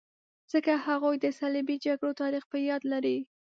[0.51, 3.17] ځکه هغوی د صلیبي جګړو تاریخ په یاد لري.